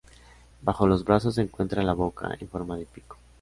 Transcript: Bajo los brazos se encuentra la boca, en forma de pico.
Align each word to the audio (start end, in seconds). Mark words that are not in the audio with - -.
Bajo 0.63 0.87
los 0.87 1.05
brazos 1.05 1.35
se 1.35 1.43
encuentra 1.43 1.83
la 1.83 1.93
boca, 1.93 2.35
en 2.39 2.47
forma 2.49 2.75
de 2.75 2.87
pico. 2.87 3.19